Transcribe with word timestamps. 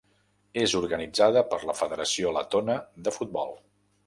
És 0.61 0.73
organitzada 0.79 1.43
per 1.51 1.59
la 1.71 1.77
federació 1.83 2.35
letona 2.39 2.79
de 3.09 3.15
futbol. 3.19 3.55